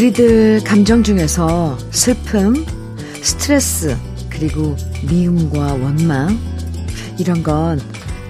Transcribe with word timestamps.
우리들 0.00 0.64
감정 0.64 1.02
중에서 1.02 1.76
슬픔, 1.90 2.64
스트레스, 3.22 3.94
그리고 4.30 4.74
미움과 5.06 5.74
원망, 5.74 6.40
이런 7.18 7.42
건 7.42 7.78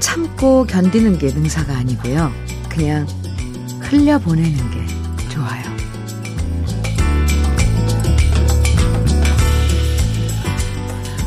참고 0.01 0.67
견디는 0.67 1.19
게 1.19 1.29
능사가 1.29 1.77
아니고요. 1.77 2.33
그냥 2.69 3.07
흘려보내는 3.83 4.53
게 4.53 5.29
좋아요. 5.29 5.63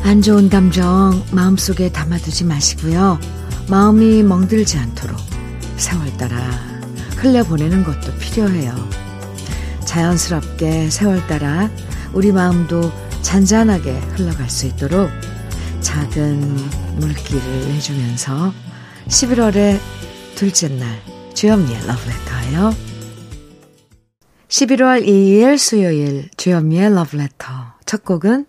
안 0.03 0.21
좋은 0.21 0.49
감정 0.49 1.23
마음속에 1.31 1.89
담아두지 1.89 2.43
마시고요. 2.43 3.17
마음이 3.69 4.23
멍들지 4.23 4.77
않도록 4.77 5.17
세월 5.77 6.17
따라 6.17 6.37
흘려보내는 7.15 7.85
것도 7.85 8.13
필요해요. 8.19 9.02
자연스럽게 9.93 10.89
세월 10.89 11.25
따라 11.27 11.69
우리 12.13 12.31
마음도 12.31 12.91
잔잔하게 13.21 13.91
흘러갈 13.91 14.49
수 14.49 14.65
있도록 14.65 15.07
작은 15.81 16.39
물기를 16.99 17.67
내주면서 17.67 18.51
11월의 19.07 19.77
둘째 20.33 20.69
날 20.69 20.99
주현미의 21.35 21.79
러브레터예요. 21.85 22.75
11월 24.47 25.05
2일 25.05 25.59
수요일 25.59 26.27
주현미의 26.37 26.95
러브레터 26.95 27.53
첫 27.85 28.03
곡은 28.03 28.47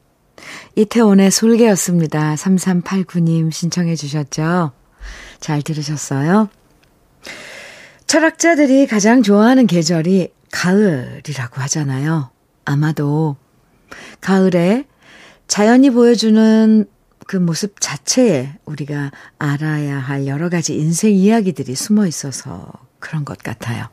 이태원의 0.77 1.31
솔개였습니다. 1.31 2.37
3389님 2.37 3.53
신청해 3.53 3.97
주셨죠. 3.97 4.73
잘 5.41 5.61
들으셨어요? 5.61 6.49
철학자들이 8.07 8.87
가장 8.87 9.23
좋아하는 9.23 9.67
계절이 9.67 10.34
가을이라고 10.55 11.61
하잖아요. 11.63 12.31
아마도 12.65 13.37
가을에 14.21 14.87
자연이 15.49 15.91
보여주는 15.91 16.87
그 17.27 17.37
모습 17.37 17.81
자체에 17.81 18.55
우리가 18.65 19.11
알아야 19.39 19.99
할 19.99 20.29
여러 20.29 20.49
가지 20.49 20.77
인생 20.77 21.13
이야기들이 21.13 21.75
숨어 21.75 22.07
있어서 22.07 22.71
그런 23.01 23.25
것 23.25 23.39
같아요. 23.39 23.89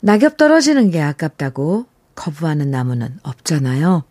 낙엽 0.00 0.38
떨어지는 0.38 0.90
게 0.90 1.00
아깝다고 1.00 1.86
거부하는 2.14 2.70
나무는 2.70 3.18
없잖아요. 3.22 4.04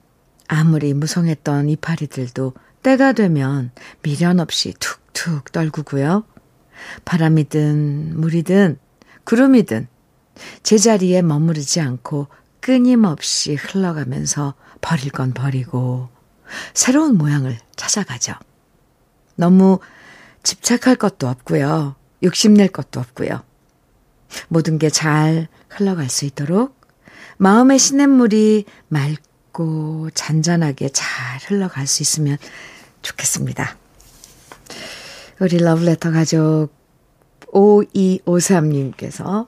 아무리 0.47 0.93
무성했던 0.93 1.69
이파리들도 1.69 2.53
때가 2.83 3.13
되면 3.13 3.71
미련 4.03 4.39
없이 4.39 4.73
툭툭 4.79 5.51
떨구고요. 5.51 6.25
바람이든 7.05 8.19
물이든 8.19 8.77
구름이든 9.23 9.87
제자리에 10.63 11.21
머무르지 11.21 11.81
않고 11.81 12.27
끊임없이 12.59 13.55
흘러가면서 13.55 14.53
버릴 14.81 15.11
건 15.11 15.33
버리고 15.33 16.09
새로운 16.73 17.17
모양을 17.17 17.57
찾아가죠. 17.75 18.33
너무 19.35 19.79
집착할 20.43 20.95
것도 20.95 21.27
없고요. 21.27 21.95
욕심낼 22.23 22.67
것도 22.67 22.99
없고요. 22.99 23.43
모든 24.47 24.77
게 24.77 24.89
잘 24.89 25.47
흘러갈 25.69 26.09
수 26.09 26.25
있도록 26.25 26.79
마음의 27.37 27.79
시냇물이 27.79 28.65
맑고 28.89 30.09
잔잔하게 30.13 30.89
잘 30.89 31.07
흘러갈 31.47 31.87
수 31.87 32.03
있으면 32.03 32.37
좋겠습니다. 33.01 33.77
우리 35.39 35.57
러브레터 35.57 36.11
가족 36.11 36.69
5253님께서 37.47 39.47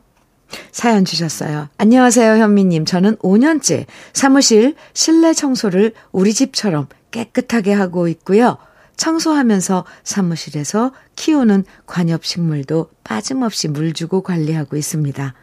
사연 0.71 1.05
주셨어요. 1.05 1.69
안녕하세요, 1.77 2.41
현미님. 2.41 2.85
저는 2.85 3.17
5년째 3.17 3.85
사무실 4.13 4.75
실내 4.93 5.33
청소를 5.33 5.93
우리 6.11 6.33
집처럼 6.33 6.87
깨끗하게 7.11 7.73
하고 7.73 8.07
있고요. 8.07 8.57
청소하면서 8.95 9.85
사무실에서 10.03 10.91
키우는 11.15 11.65
관엽식물도 11.85 12.89
빠짐없이 13.03 13.67
물 13.67 13.93
주고 13.93 14.21
관리하고 14.21 14.77
있습니다. 14.77 15.33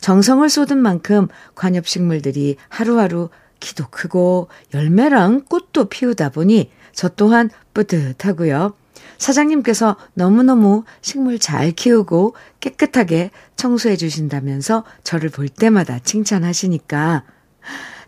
정성을 0.00 0.48
쏟은 0.48 0.78
만큼 0.78 1.28
관엽식물들이 1.54 2.56
하루하루 2.68 3.30
키도 3.60 3.86
크고 3.90 4.48
열매랑 4.74 5.44
꽃도 5.48 5.86
피우다 5.86 6.30
보니 6.30 6.70
저 6.92 7.08
또한 7.08 7.50
뿌듯하고요. 7.74 8.74
사장님께서 9.18 9.96
너무너무 10.14 10.84
식물 11.00 11.38
잘 11.38 11.72
키우고 11.72 12.34
깨끗하게 12.60 13.30
청소해 13.56 13.96
주신다면서 13.96 14.84
저를 15.04 15.30
볼 15.30 15.48
때마다 15.48 15.98
칭찬하시니까 15.98 17.24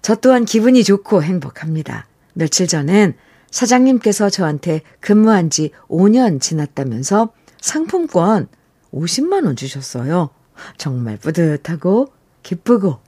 저 0.03 0.15
또한 0.17 0.45
기분이 0.45 0.85
좋고 0.85 1.23
행복합니다. 1.23 2.07
며칠 2.35 2.67
전엔 2.67 3.15
사장님께서 3.51 4.31
저한테 4.31 4.83
근무한 5.01 5.51
지 5.51 5.71
5년 5.89 6.41
지났다면서 6.41 7.33
상품권 7.61 8.49
50만원 8.93 9.57
주셨어요. 9.57 10.31
정말 10.77 11.17
뿌듯하고 11.17 12.13
기쁘고 12.43 13.01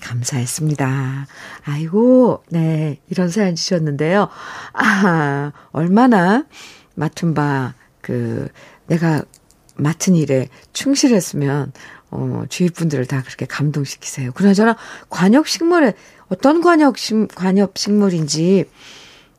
감사했습니다. 0.00 1.26
아이고, 1.64 2.44
네, 2.50 3.00
이런 3.08 3.28
사연 3.28 3.54
주셨는데요. 3.54 4.28
아, 4.72 5.52
얼마나 5.72 6.44
맡은 6.98 7.34
바, 7.34 7.74
그, 8.00 8.48
내가 8.86 9.22
맡은 9.76 10.14
일에 10.14 10.48
충실했으면, 10.72 11.72
어, 12.10 12.44
주위 12.48 12.68
분들을 12.68 13.06
다 13.06 13.22
그렇게 13.22 13.46
감동시키세요. 13.46 14.32
그나저나, 14.32 14.76
관역식물에, 15.08 15.94
어떤 16.28 16.60
관역식, 16.60 17.28
관역식물인지, 17.34 18.68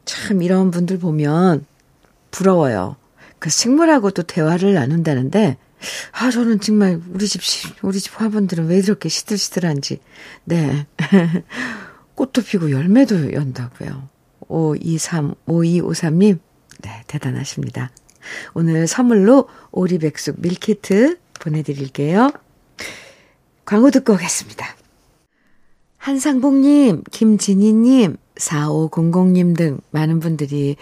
참, 0.05 0.41
이런 0.41 0.71
분들 0.71 0.99
보면 0.99 1.65
부러워요. 2.31 2.95
그 3.39 3.49
식물하고 3.49 4.11
또 4.11 4.23
대화를 4.23 4.73
나눈다는데, 4.73 5.57
아, 6.11 6.31
저는 6.31 6.59
정말 6.59 7.01
우리 7.13 7.27
집, 7.27 7.41
우리 7.81 7.99
집 7.99 8.19
화분들은 8.19 8.67
왜 8.67 8.77
이렇게 8.77 9.09
시들시들한지. 9.09 9.99
네. 10.45 10.87
꽃도 12.15 12.41
피고 12.41 12.71
열매도 12.71 13.33
연다고요. 13.33 14.09
523, 14.49 15.35
5253님, 15.47 16.39
네, 16.79 17.03
대단하십니다. 17.07 17.91
오늘 18.53 18.87
선물로 18.87 19.47
오리백숙 19.71 20.41
밀키트 20.41 21.17
보내드릴게요. 21.39 22.31
광고 23.65 23.91
듣고 23.91 24.13
오겠습니다. 24.13 24.65
한상봉님, 25.97 27.03
김진희님, 27.11 28.17
4500님 28.35 29.55
등 29.55 29.79
많은 29.91 30.19
분들이 30.19 30.75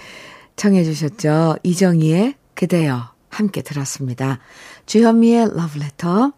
청해주셨죠. 0.56 1.58
이정희의 1.64 2.36
그대여 2.54 3.12
함께 3.30 3.62
들었습니다. 3.62 4.40
주현미의 4.86 5.56
러브레터, 5.56 6.32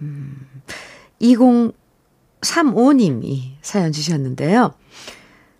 음, 0.00 0.46
2035님이 1.20 3.56
사연 3.62 3.90
주셨는데요. 3.92 4.74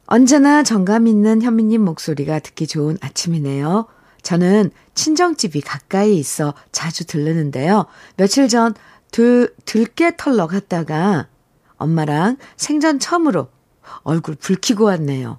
언제나 0.06 0.62
정감 0.62 1.06
있는 1.08 1.42
현미님 1.42 1.84
목소리가 1.84 2.38
듣기 2.38 2.66
좋은 2.66 2.96
아침이네요. 3.00 3.86
저는 4.22 4.70
친정집이 4.94 5.60
가까이 5.60 6.16
있어 6.16 6.54
자주 6.72 7.06
들르는데요. 7.06 7.86
며칠 8.16 8.48
전 8.48 8.74
들, 9.10 9.54
들깨 9.64 10.16
털러 10.16 10.46
갔다가 10.46 11.28
엄마랑 11.76 12.36
생전 12.56 12.98
처음으로 12.98 13.48
얼굴 14.02 14.36
붉히고 14.36 14.84
왔네요. 14.84 15.38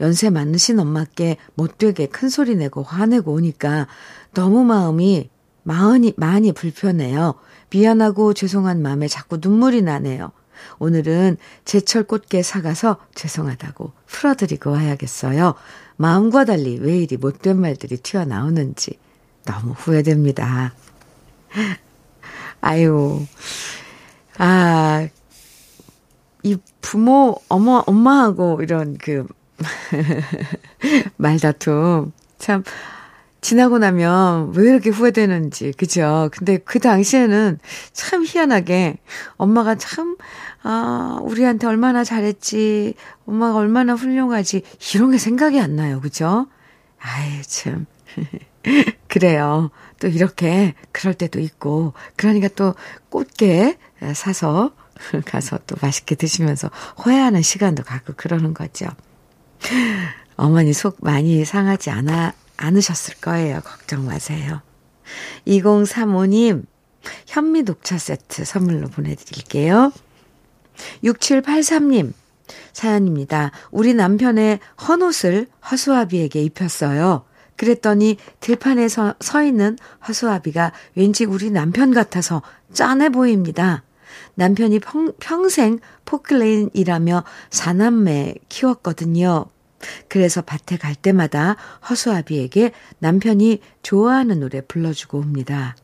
연세 0.00 0.30
많으신 0.30 0.78
엄마께 0.78 1.36
못되게 1.54 2.06
큰 2.06 2.28
소리 2.28 2.56
내고 2.56 2.82
화내고 2.82 3.32
오니까 3.32 3.86
너무 4.32 4.64
마음이 4.64 5.28
많이, 5.62 6.14
많이 6.16 6.52
불편해요. 6.52 7.34
미안하고 7.70 8.34
죄송한 8.34 8.82
마음에 8.82 9.08
자꾸 9.08 9.38
눈물이 9.40 9.82
나네요. 9.82 10.32
오늘은 10.78 11.36
제철 11.64 12.04
꽃게 12.04 12.42
사가서 12.42 12.98
죄송하다고 13.14 13.92
풀어드리고 14.06 14.70
와야겠어요. 14.70 15.54
마음과 15.96 16.44
달리 16.44 16.78
왜 16.78 16.98
이리 16.98 17.16
못된 17.16 17.60
말들이 17.60 17.96
튀어나오는지 17.96 18.98
너무 19.44 19.72
후회됩니다. 19.72 20.74
아유, 22.60 23.26
아, 24.38 25.08
이 26.42 26.56
부모, 26.80 27.36
어머, 27.48 27.82
엄마하고 27.86 28.60
이런 28.62 28.96
그, 28.96 29.26
말다툼. 31.16 32.12
참, 32.38 32.64
지나고 33.40 33.78
나면 33.78 34.52
왜 34.54 34.70
이렇게 34.70 34.90
후회되는지, 34.90 35.72
그죠? 35.72 36.28
근데 36.32 36.58
그 36.58 36.78
당시에는 36.78 37.58
참 37.92 38.24
희한하게 38.24 38.98
엄마가 39.36 39.76
참, 39.76 40.16
아, 40.62 41.18
우리한테 41.22 41.66
얼마나 41.66 42.04
잘했지, 42.04 42.94
엄마가 43.26 43.58
얼마나 43.58 43.94
훌륭하지, 43.94 44.62
이런 44.94 45.10
게 45.10 45.18
생각이 45.18 45.58
안 45.60 45.76
나요, 45.76 46.00
그죠? 46.00 46.46
아이, 46.98 47.42
참. 47.42 47.86
그래요. 49.08 49.70
또 50.00 50.08
이렇게, 50.08 50.74
그럴 50.92 51.14
때도 51.14 51.40
있고, 51.40 51.94
그러니까 52.16 52.48
또 52.48 52.74
꽃게 53.08 53.78
사서 54.14 54.72
가서 55.24 55.58
또 55.66 55.76
맛있게 55.80 56.14
드시면서 56.14 56.70
호야하는 57.04 57.42
시간도 57.42 57.84
갖고 57.84 58.12
그러는 58.16 58.54
거죠. 58.54 58.86
어머니 60.36 60.72
속 60.72 60.98
많이 61.00 61.44
상하지 61.44 61.90
않아, 61.90 62.32
않으셨을 62.60 63.14
거예요. 63.20 63.60
걱정 63.62 64.06
마세요. 64.06 64.60
2035님, 65.46 66.64
현미 67.26 67.62
녹차 67.62 67.98
세트 67.98 68.44
선물로 68.44 68.88
보내드릴게요. 68.88 69.92
6783님, 71.04 72.12
사연입니다. 72.72 73.50
우리 73.70 73.94
남편의 73.94 74.60
헌옷을 74.88 75.46
허수아비에게 75.70 76.42
입혔어요. 76.42 77.24
그랬더니 77.56 78.16
들판에 78.40 78.88
서, 78.88 79.14
서 79.20 79.42
있는 79.42 79.76
허수아비가 80.08 80.72
왠지 80.94 81.24
우리 81.24 81.50
남편 81.50 81.92
같아서 81.92 82.42
짠해 82.72 83.10
보입니다. 83.10 83.82
남편이 84.34 84.80
평, 84.80 85.12
평생 85.20 85.78
포클레인이라며 86.06 87.24
사남매 87.50 88.34
키웠거든요. 88.48 89.46
그래서 90.08 90.42
밭에 90.42 90.76
갈 90.76 90.94
때마다 90.94 91.56
허수아비에게 91.88 92.72
남편이 92.98 93.60
좋아하는 93.82 94.40
노래 94.40 94.60
불러주고 94.60 95.18
옵니다. 95.18 95.76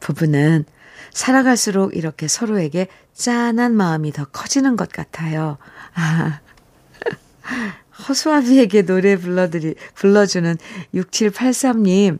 부부는 0.00 0.64
살아갈수록 1.12 1.96
이렇게 1.96 2.28
서로에게 2.28 2.88
짠한 3.14 3.74
마음이 3.74 4.12
더 4.12 4.24
커지는 4.24 4.76
것 4.76 4.90
같아요. 4.90 5.58
아, 5.94 6.40
허수아비에게 8.08 8.82
노래 8.82 9.16
불러드리, 9.16 9.74
불러주는 9.94 10.56
6783님, 10.94 12.18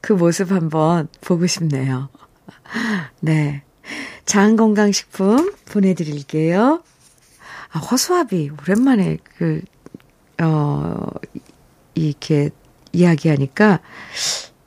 그 0.00 0.12
모습 0.12 0.52
한번 0.52 1.08
보고 1.20 1.46
싶네요. 1.46 2.08
네. 3.20 3.62
장건강식품 4.24 5.52
보내드릴게요. 5.66 6.82
아, 7.72 7.78
허수아비, 7.78 8.50
오랜만에 8.50 9.18
그, 9.36 9.62
어, 10.40 11.06
이렇게 11.94 12.50
이야기하니까, 12.92 13.80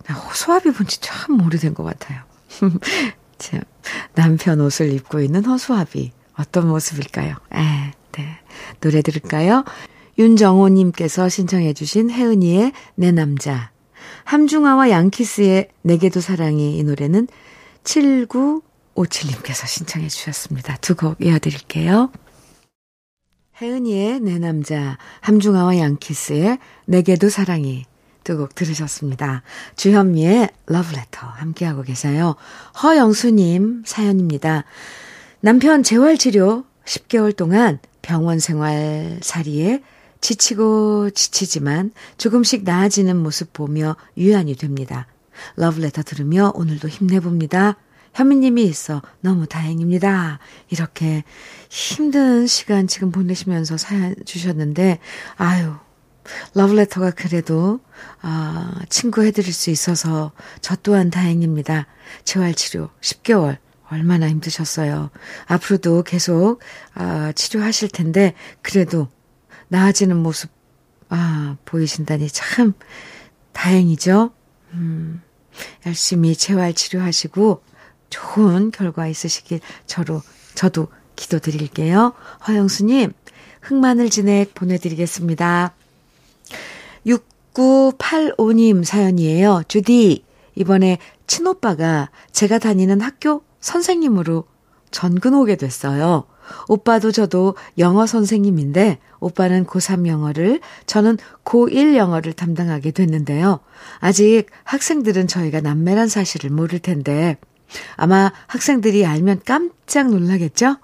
허수아비 0.10 0.72
본지 0.72 1.00
참 1.02 1.42
오래된 1.42 1.74
것 1.74 1.84
같아요. 1.84 2.22
참, 3.38 3.62
남편 4.14 4.62
옷을 4.62 4.92
입고 4.94 5.20
있는 5.22 5.46
허수아비. 5.46 6.12
어떤 6.38 6.68
모습일까요? 6.68 7.36
에, 7.54 7.58
네. 8.12 8.38
노래 8.82 9.02
들을까요? 9.02 9.64
윤정호님께서 10.18 11.30
신청해주신 11.30 12.10
혜은이의 12.12 12.72
내 12.96 13.12
남자. 13.12 13.72
함중아와 14.26 14.90
양키스의 14.90 15.70
내게도 15.82 16.22
사랑이 16.22 16.78
이 16.78 16.84
노래는 16.84 17.28
7957님께서 17.84 19.68
신청해 19.68 20.08
주셨습니다. 20.08 20.78
두 20.78 20.96
곡 20.96 21.18
이어드릴게요. 21.22 22.12
혜은이의 23.62 24.20
내 24.20 24.38
남자, 24.38 24.98
함중아와 25.22 25.78
양키스의 25.78 26.60
내게도 26.86 27.30
사랑이 27.30 27.86
두 28.26 28.38
곡 28.38 28.56
들으셨습니다. 28.56 29.44
주현미의 29.76 30.50
러브레터 30.66 31.28
함께하고 31.28 31.84
계세요. 31.84 32.36
허영수님 32.82 33.84
사연입니다. 33.86 34.64
남편 35.42 35.84
재활치료 35.84 36.66
10개월 36.86 37.36
동안 37.36 37.78
병원 38.02 38.40
생활 38.40 39.20
살이에 39.22 39.84
지치고 40.22 41.12
지치지만 41.12 41.92
조금씩 42.18 42.64
나아지는 42.64 43.16
모습 43.16 43.54
보며 43.54 43.96
유한이 44.18 44.56
됩니다. 44.56 45.06
러브레터 45.56 46.02
들으며 46.02 46.52
오늘도 46.56 46.88
힘내봅니다. 46.88 47.78
현미님이 48.16 48.64
있어 48.64 49.02
너무 49.20 49.46
다행입니다. 49.46 50.40
이렇게 50.70 51.24
힘든 51.70 52.48
시간 52.48 52.88
지금 52.88 53.12
보내시면서 53.12 53.78
사연 53.78 54.16
주셨는데, 54.26 55.00
아유, 55.36 55.74
러브레터가 56.54 57.12
그래도, 57.12 57.82
아, 58.22 58.74
친구 58.90 59.24
해드릴 59.24 59.54
수 59.54 59.70
있어서 59.70 60.32
저 60.62 60.76
또한 60.78 61.10
다행입니다. 61.10 61.88
재활치료 62.24 62.90
10개월. 63.02 63.58
얼마나 63.92 64.28
힘드셨어요. 64.30 65.12
앞으로도 65.46 66.04
계속, 66.04 66.60
아, 66.96 67.34
치료하실 67.34 67.90
텐데, 67.90 68.34
그래도 68.62 69.10
나아지는 69.68 70.16
모습, 70.18 70.50
아, 71.10 71.58
보이신다니 71.66 72.30
참 72.30 72.74
다행이죠. 73.52 74.32
음, 74.74 75.22
열심히 75.86 76.36
재활 76.36 76.74
치료하시고 76.74 77.62
좋은 78.10 78.72
결과 78.72 79.08
있으시길 79.08 79.60
저로, 79.86 80.22
저도 80.54 80.88
기도드릴게요. 81.16 82.14
허영수님, 82.48 83.14
흑마늘 83.62 84.10
진액 84.10 84.54
보내드리겠습니다. 84.54 85.74
6985님 87.06 88.84
사연이에요. 88.84 89.64
주디, 89.68 90.24
이번에 90.56 90.98
친오빠가 91.28 92.10
제가 92.32 92.60
다니는 92.60 93.02
학교 93.02 93.44
선생님으로 93.60 94.46
전근 94.92 95.34
오게 95.34 95.56
됐어요. 95.56 96.26
오빠도 96.68 97.12
저도 97.12 97.56
영어 97.78 98.06
선생님인데 98.06 99.00
오빠는 99.20 99.66
고3 99.66 100.08
영어를 100.08 100.60
저는 100.86 101.18
고1 101.44 101.96
영어를 101.96 102.34
담당하게 102.34 102.92
됐는데요. 102.92 103.60
아직 104.00 104.46
학생들은 104.64 105.28
저희가 105.28 105.62
남매란 105.62 106.08
사실을 106.08 106.52
모를 106.52 106.80
텐데 106.80 107.38
아마 107.96 108.32
학생들이 108.48 109.06
알면 109.06 109.42
깜짝 109.46 110.10
놀라겠죠? 110.10 110.78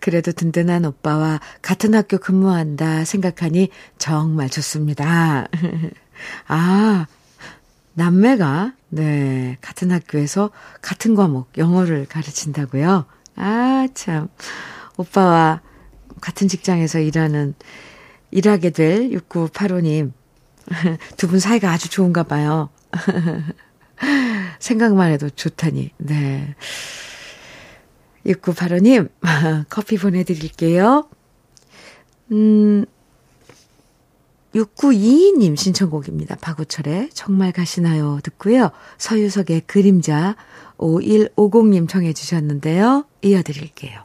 그래도 0.00 0.32
든든한 0.32 0.84
오빠와 0.84 1.40
같은 1.62 1.94
학교 1.94 2.18
근무한다 2.18 3.04
생각하니 3.04 3.70
정말 3.98 4.48
좋습니다. 4.50 5.48
아, 6.46 7.06
남매가, 7.94 8.72
네, 8.90 9.56
같은 9.60 9.90
학교에서 9.90 10.50
같은 10.82 11.14
과목, 11.14 11.50
영어를 11.58 12.06
가르친다고요? 12.06 13.06
아, 13.36 13.88
참. 13.94 14.28
오빠와 14.96 15.60
같은 16.20 16.46
직장에서 16.48 17.00
일하는, 17.00 17.54
일하게 18.30 18.70
될 18.70 19.10
6985님. 19.10 20.12
두 21.18 21.28
분 21.28 21.40
사이가 21.40 21.70
아주 21.70 21.88
좋은가 21.90 22.22
봐요. 22.22 22.70
생각만 24.64 25.12
해도 25.12 25.28
좋다니, 25.28 25.90
네. 25.98 26.54
6985님, 28.24 29.10
커피 29.68 29.98
보내드릴게요. 29.98 31.06
음, 32.32 32.86
6922님 34.54 35.56
신청곡입니다. 35.56 36.36
박우철의 36.36 37.10
정말 37.12 37.52
가시나요? 37.52 38.20
듣고요. 38.22 38.70
서유석의 38.96 39.62
그림자 39.66 40.36
5150님 40.78 41.86
청해 41.86 42.14
주셨는데요. 42.14 43.04
이어드릴게요. 43.20 44.04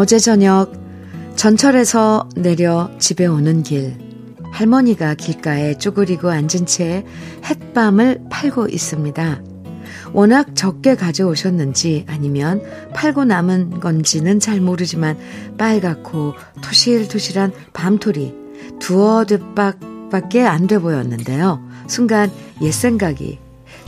어제 0.00 0.18
저녁 0.18 0.72
전철에서 1.36 2.26
내려 2.34 2.90
집에 2.98 3.26
오는 3.26 3.62
길 3.62 3.98
할머니가 4.50 5.12
길가에 5.12 5.76
쪼그리고 5.76 6.30
앉은 6.30 6.64
채 6.64 7.04
햇밤을 7.44 8.22
팔고 8.30 8.68
있습니다. 8.68 9.42
워낙 10.14 10.56
적게 10.56 10.94
가져오셨는지 10.94 12.06
아니면 12.08 12.62
팔고 12.94 13.26
남은 13.26 13.80
건지는 13.80 14.40
잘 14.40 14.62
모르지만 14.62 15.18
빨갛고 15.58 16.32
토실토실한 16.62 17.52
밤토리 17.74 18.34
두어 18.78 19.26
듯밖에 19.26 20.46
안 20.46 20.66
돼 20.66 20.78
보였는데요. 20.78 21.62
순간 21.88 22.30
옛 22.62 22.70
생각이 22.70 23.38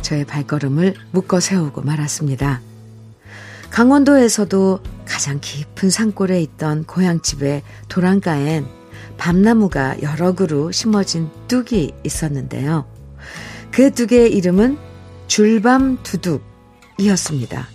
저의 0.03 0.27
발걸음을 0.27 0.93
묶어 1.13 1.41
세우고 1.41 1.81
말았습니다. 1.81 2.61
강원도에서도 3.73 4.81
가장 5.07 5.39
깊은 5.41 5.89
산골에 5.89 6.43
있던 6.43 6.85
고향집의 6.85 7.63
도랑가엔 7.89 8.67
밤나무가 9.17 9.97
여러 10.03 10.35
그루 10.35 10.71
심어진 10.73 11.31
뚝이 11.49 11.93
있었는데요. 12.05 12.87
그 13.71 13.91
뚝의 13.91 14.31
이름은 14.35 14.77
줄밤 15.27 15.99
두둑이었습니다. 16.03 17.67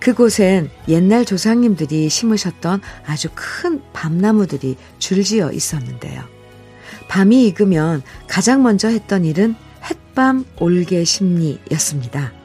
그곳엔 0.00 0.70
옛날 0.88 1.26
조상님들이 1.26 2.08
심으셨던 2.08 2.80
아주 3.04 3.28
큰 3.34 3.82
밤나무들이 3.92 4.76
줄지어 4.98 5.52
있었는데요. 5.52 6.22
밤이 7.08 7.46
익으면 7.48 8.02
가장 8.26 8.62
먼저 8.62 8.88
했던 8.88 9.26
일은 9.26 9.56
햇밤 9.84 10.46
올개 10.58 11.04
심리였습니다. 11.04 12.41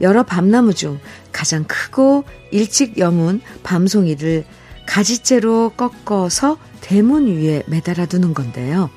여러 0.00 0.22
밤나무 0.22 0.74
중 0.74 0.98
가장 1.32 1.64
크고 1.64 2.24
일찍 2.50 2.98
여문 2.98 3.40
밤송이를 3.62 4.44
가지째로 4.86 5.72
꺾어서 5.76 6.58
대문 6.80 7.26
위에 7.26 7.62
매달아 7.66 8.06
두는 8.06 8.34
건데요. 8.34 8.90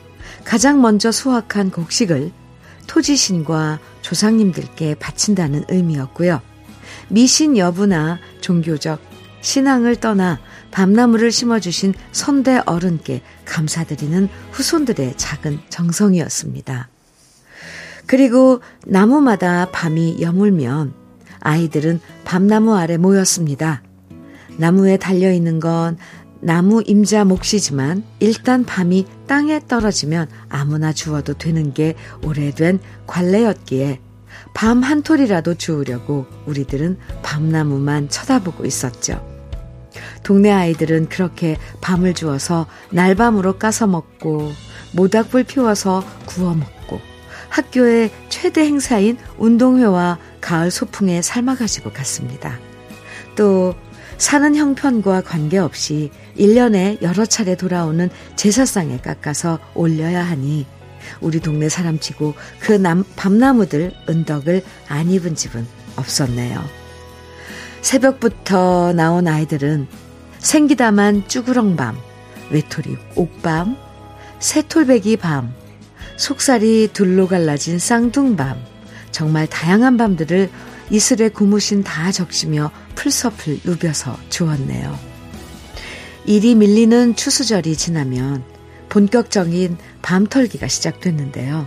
가장 0.44 0.82
먼저 0.82 1.12
수확한 1.12 1.72
곡식을 1.72 2.32
토지신과 2.88 3.79
조상님들께 4.01 4.96
바친다는 4.96 5.65
의미였고요. 5.70 6.41
미신 7.10 7.58
여부나 7.58 8.20
종교적 8.41 9.00
신앙을 9.41 9.96
떠나 9.96 10.39
밤나무를 10.72 11.32
심어주신 11.32 11.94
선대 12.12 12.62
어른께 12.65 13.22
감사드리는 13.46 14.27
후손들의 14.51 15.15
작은 15.18 15.60
정성이었습니다. 15.70 16.89
그리고 18.10 18.60
나무마다 18.88 19.68
밤이 19.72 20.18
여물면 20.20 20.94
아이들은 21.42 22.00
밤나무 22.25 22.75
아래 22.75 22.98
모였습니다. 22.98 23.84
나무에 24.58 24.98
달려있는 24.98 25.60
건 25.60 25.96
나무 26.42 26.82
임자 26.84 27.24
몫이지만 27.25 28.04
일단 28.20 28.66
밤이 28.66 29.06
땅에 29.28 29.60
떨어지면 29.68 30.28
아무나 30.50 30.92
주워도 30.92 31.36
되는 31.36 31.72
게 31.72 31.94
오래된 32.25 32.80
관례였기에 33.06 34.01
밤 34.56 34.82
한 34.82 35.04
톨이라도 35.04 35.54
주우려고 35.54 36.25
우리들은 36.48 36.98
밤나무만 37.22 38.10
쳐다보고 38.10 38.66
있었죠. 38.66 39.24
동네 40.24 40.51
아이들은 40.51 41.10
그렇게 41.10 41.58
밤을 41.80 42.16
주워서 42.16 42.66
날밤으로 42.89 43.60
까서 43.60 43.86
먹고 43.86 44.51
모닥불 44.94 45.44
피워서 45.44 46.04
구워 46.25 46.56
먹고 46.56 46.78
학교의 47.50 48.12
최대 48.29 48.62
행사인 48.62 49.18
운동회와 49.38 50.18
가을 50.41 50.72
소풍에 50.72 51.22
삶아가지고 51.22 51.91
갔습니다. 51.91 52.60
또 53.36 53.75
사는 54.18 54.56
형편과 54.56 55.22
관계없이 55.22 56.12
1년에 56.38 57.01
여러 57.01 57.25
차례 57.25 57.56
돌아오는 57.56 58.10
제사상에 58.36 58.98
깎아서 58.98 59.60
올려야 59.74 60.24
하니 60.24 60.65
우리 61.22 61.39
동네 61.39 61.70
사람치고 61.70 62.34
그 62.60 62.74
남, 62.74 63.03
밤나무들 63.15 63.94
은덕을 64.08 64.63
안 64.89 65.10
입은 65.10 65.36
집은 65.36 65.65
없었네요. 65.96 66.63
새벽부터 67.82 68.94
나온 68.94 69.27
아이들은 69.27 69.88
생기다만 70.39 71.27
쭈구렁밤, 71.27 71.98
외톨이 72.51 72.98
옥밤, 73.15 73.77
새톨배기 74.39 75.18
밤, 75.18 75.53
속살이 76.19 76.89
둘로 76.91 77.29
갈라진 77.29 77.79
쌍둥밤, 77.79 78.57
정말 79.09 79.47
다양한 79.47 79.95
밤들을 79.95 80.49
이슬에 80.89 81.29
고무신 81.29 81.81
다 81.81 82.11
적시며 82.11 82.71
풀서풀 82.95 83.61
누벼서 83.63 84.17
주었네요. 84.27 84.99
일이 86.25 86.55
밀리는 86.55 87.15
추수절이 87.15 87.77
지나면 87.77 88.43
본격적인 88.89 89.77
밤털기가 90.01 90.67
시작됐는데요. 90.67 91.65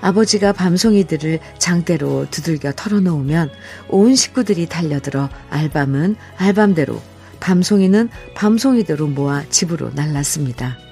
아버지가 0.00 0.54
밤송이들을 0.54 1.38
장대로 1.58 2.26
두들겨 2.30 2.72
털어놓으면 2.72 3.50
온 3.88 4.16
식구들이 4.16 4.66
달려들어 4.66 5.28
알밤은 5.50 6.16
알밤대로 6.38 7.02
밤송이는 7.40 8.08
밤송이대로 8.34 9.08
모아 9.08 9.44
집으로 9.50 9.90
날랐습니다. 9.94 10.89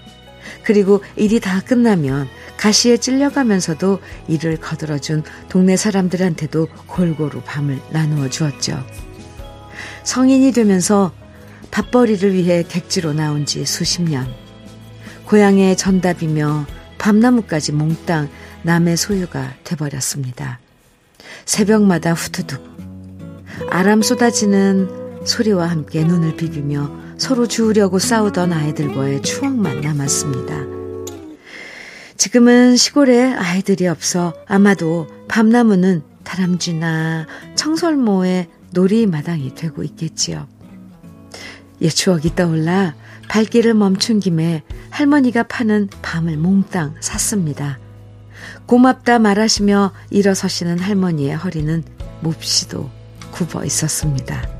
그리고 0.68 1.02
일이 1.16 1.40
다 1.40 1.62
끝나면 1.62 2.28
가시에 2.58 2.98
찔려가면서도 2.98 4.00
일을 4.28 4.58
거들어준 4.58 5.22
동네 5.48 5.78
사람들한테도 5.78 6.68
골고루 6.87 7.40
밤을 7.40 7.80
나누어 7.90 8.28
주었죠. 8.28 8.78
성인이 10.04 10.52
되면서 10.52 11.10
밥벌이를 11.70 12.34
위해 12.34 12.62
객지로 12.68 13.14
나온 13.14 13.46
지 13.46 13.64
수십 13.64 14.02
년. 14.02 14.28
고향의 15.25 15.78
전답이며 15.78 16.66
밤나무까지 16.98 17.72
몽땅 17.72 18.28
남의 18.60 18.98
소유가 18.98 19.54
돼버렸습니다. 19.64 20.60
새벽마다 21.46 22.12
후두둑. 22.12 22.62
아람 23.70 24.02
쏟아지는 24.02 25.25
소리와 25.25 25.66
함께 25.70 26.04
눈을 26.04 26.37
비비며 26.37 27.07
서로 27.18 27.46
주우려고 27.46 27.98
싸우던 27.98 28.52
아이들과의 28.52 29.22
추억만 29.22 29.80
남았습니다. 29.80 30.78
지금은 32.16 32.76
시골에 32.76 33.32
아이들이 33.34 33.87
없어 33.87 34.34
아마도 34.46 35.06
밤나무는 35.28 36.02
다람쥐나 36.25 37.26
청설모의 37.54 38.48
놀이마당이 38.72 39.54
되고 39.54 39.82
있겠지요. 39.82 40.46
옛 41.80 41.90
추억이 41.90 42.34
떠올라 42.34 42.94
발길을 43.28 43.75
멈춘 43.75 44.20
김에 44.20 44.62
할머니가 44.90 45.44
파는 45.44 45.88
밤을 46.02 46.37
몽땅 46.37 46.96
샀습니다. 47.00 47.78
고맙다 48.66 49.18
말하시며 49.18 49.92
일어서시는 50.10 50.78
할머니의 50.78 51.37
허리는 51.37 51.82
몹시도 52.20 52.90
굽어 53.32 53.64
있었습니다. 53.64 54.57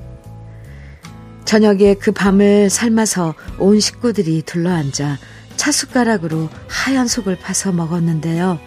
저녁에 1.49 1.95
그 1.95 2.13
밤을 2.13 2.69
삶아서 2.69 3.35
온 3.59 3.81
식구들이 3.81 4.43
둘러앉아 4.43 5.17
차숟가락으로 5.57 6.51
하얀 6.69 7.09
속을 7.09 7.39
파서 7.39 7.73
먹었는데요. 7.73 8.61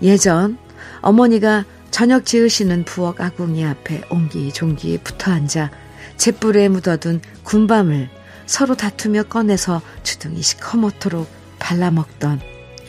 예전 0.00 0.56
어머니가 1.02 1.66
저녁 1.90 2.24
지으시는 2.24 2.86
부엌 2.86 3.20
아궁이 3.20 3.66
앞에 3.66 4.04
옹기종기 4.08 5.00
붙어 5.04 5.30
앉아 5.30 5.70
잿불에 6.16 6.70
묻어둔 6.70 7.20
군밤을 7.42 8.08
서로 8.46 8.74
다투며 8.76 9.24
꺼내서 9.24 9.82
주둥이 10.02 10.40
시커멓도록 10.40 11.28
발라먹던 11.58 12.40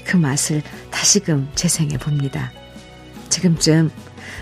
그 0.05 0.15
맛을 0.15 0.61
다시금 0.89 1.49
재생해 1.53 1.97
봅니다. 1.97 2.53
지금쯤 3.27 3.91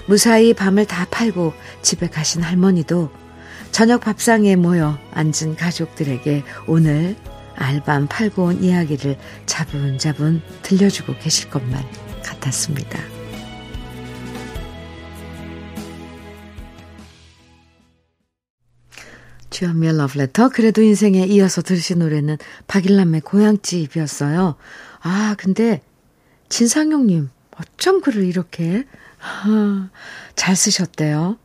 무사히 0.06 0.54
밤을 0.54 0.86
다 0.86 1.08
팔고 1.10 1.54
집에 1.82 2.08
가신 2.08 2.44
할머니도 2.44 3.25
저녁 3.76 4.00
밥상에 4.00 4.56
모여 4.56 4.98
앉은 5.12 5.58
가족들에게 5.58 6.46
오늘 6.66 7.18
알밤 7.56 8.08
팔고 8.08 8.46
온 8.46 8.64
이야기를 8.64 9.18
자분자분 9.48 10.42
들려주고 10.62 11.16
계실 11.20 11.50
것만 11.50 11.84
같았습니다. 12.24 12.98
주현미의 19.50 19.98
러브레터. 19.98 20.52
그래도 20.54 20.82
인생에 20.82 21.26
이어서 21.26 21.62
들으신 21.62 22.00
노래는 22.00 22.38
박일남의 22.68 23.20
고향집이었어요. 23.20 24.56
아, 25.02 25.36
근데 25.38 25.82
진상용님, 26.48 27.30
어쩜 27.58 28.00
글을 28.00 28.24
이렇게 28.24 28.86
아, 29.20 29.90
잘 30.38 30.56
쓰셨대요. 30.56 31.40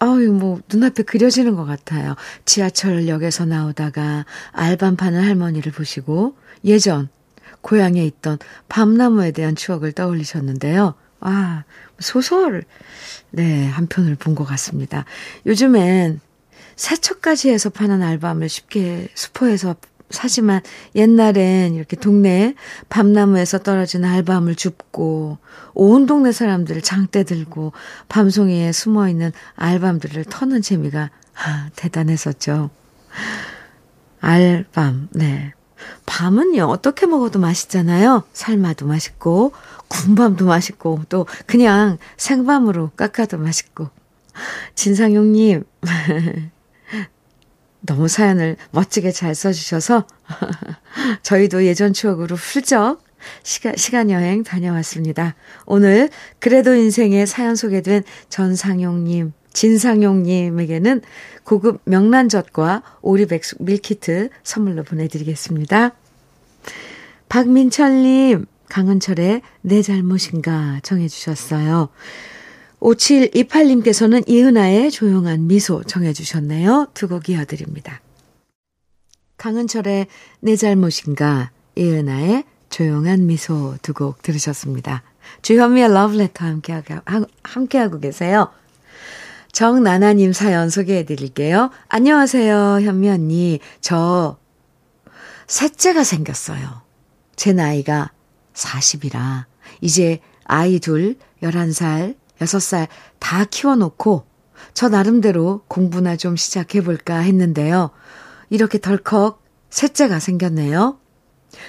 아유, 0.00 0.32
뭐, 0.32 0.60
눈앞에 0.72 1.02
그려지는 1.02 1.56
것 1.56 1.64
같아요. 1.64 2.14
지하철역에서 2.44 3.46
나오다가 3.46 4.24
알밤 4.52 4.96
파는 4.96 5.22
할머니를 5.22 5.72
보시고 5.72 6.36
예전 6.64 7.08
고향에 7.62 8.04
있던 8.04 8.38
밤나무에 8.68 9.32
대한 9.32 9.56
추억을 9.56 9.92
떠올리셨는데요. 9.92 10.94
아, 11.20 11.64
소설, 11.98 12.62
네, 13.30 13.66
한 13.66 13.88
편을 13.88 14.14
본 14.14 14.34
것 14.36 14.44
같습니다. 14.44 15.04
요즘엔 15.46 16.20
세척까지 16.76 17.50
해서 17.50 17.70
파는 17.70 18.02
알밤을 18.02 18.48
쉽게 18.48 19.08
수포에서 19.14 19.74
사지만 20.10 20.62
옛날엔 20.94 21.74
이렇게 21.74 21.96
동네 21.96 22.54
밤나무에서 22.88 23.58
떨어지는 23.58 24.08
알밤을 24.08 24.54
줍고 24.54 25.38
온 25.74 26.06
동네 26.06 26.32
사람들 26.32 26.80
장대 26.82 27.24
들고 27.24 27.72
밤송이에 28.08 28.72
숨어 28.72 29.08
있는 29.08 29.32
알밤들을 29.56 30.24
터는 30.24 30.62
재미가 30.62 31.10
아, 31.34 31.70
대단했었죠. 31.76 32.70
알밤, 34.20 35.08
네. 35.12 35.52
밤은요, 36.06 36.64
어떻게 36.64 37.06
먹어도 37.06 37.38
맛있잖아요. 37.38 38.24
삶아도 38.32 38.86
맛있고, 38.86 39.52
군밤도 39.86 40.46
맛있고, 40.46 41.02
또 41.08 41.26
그냥 41.46 41.98
생밤으로 42.16 42.90
깎아도 42.96 43.38
맛있고. 43.38 43.88
진상용님, 44.74 45.64
너무 47.80 48.08
사연을 48.08 48.56
멋지게 48.70 49.12
잘 49.12 49.34
써주셔서 49.34 50.06
저희도 51.22 51.64
예전 51.64 51.92
추억으로 51.92 52.36
훌쩍 52.36 53.02
시간, 53.42 53.76
시간 53.76 54.10
여행 54.10 54.42
다녀왔습니다. 54.42 55.34
오늘 55.66 56.08
그래도 56.38 56.74
인생의 56.74 57.26
사연 57.26 57.56
소개된 57.56 58.04
전상용님, 58.28 59.32
진상용님에게는 59.52 61.02
고급 61.44 61.80
명란젓과 61.84 62.82
오리백숙 63.02 63.62
밀키트 63.62 64.30
선물로 64.42 64.84
보내드리겠습니다. 64.84 65.92
박민철님, 67.28 68.46
강은철의 68.68 69.42
내 69.62 69.82
잘못인가 69.82 70.80
정해주셨어요. 70.82 71.88
5728님께서는 72.80 74.28
이은아의 74.28 74.90
조용한 74.90 75.46
미소 75.46 75.82
정해주셨네요. 75.82 76.88
두 76.94 77.08
곡 77.08 77.28
이어드립니다. 77.28 78.00
강은철의 79.36 80.06
내 80.40 80.56
잘못인가, 80.56 81.50
이은아의 81.76 82.44
조용한 82.70 83.26
미소 83.26 83.76
두 83.82 83.94
곡 83.94 84.22
들으셨습니다. 84.22 85.02
주현미의 85.42 85.92
러브레터 85.92 86.44
함께하고, 86.44 87.00
함께하고 87.42 88.00
계세요. 88.00 88.50
정나나님 89.52 90.32
사연 90.32 90.70
소개해 90.70 91.04
드릴게요. 91.04 91.70
안녕하세요, 91.88 92.80
현미 92.82 93.08
언니. 93.08 93.60
저, 93.80 94.38
셋째가 95.46 96.04
생겼어요. 96.04 96.82
제 97.34 97.52
나이가 97.52 98.12
40이라, 98.54 99.44
이제 99.80 100.20
아이 100.44 100.78
둘, 100.78 101.16
11살, 101.42 102.16
6살 102.40 102.88
다 103.18 103.44
키워놓고, 103.44 104.26
저 104.74 104.88
나름대로 104.88 105.62
공부나 105.68 106.16
좀 106.16 106.36
시작해볼까 106.36 107.18
했는데요. 107.18 107.90
이렇게 108.50 108.78
덜컥 108.78 109.42
셋째가 109.70 110.18
생겼네요. 110.18 110.98